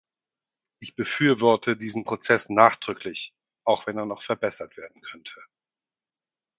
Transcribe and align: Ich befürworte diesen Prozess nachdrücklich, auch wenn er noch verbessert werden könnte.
Ich 0.79 0.95
befürworte 0.95 1.77
diesen 1.77 2.05
Prozess 2.05 2.49
nachdrücklich, 2.49 3.35
auch 3.67 3.85
wenn 3.85 3.99
er 3.99 4.07
noch 4.07 4.23
verbessert 4.23 4.75
werden 4.75 5.03
könnte. 5.03 5.39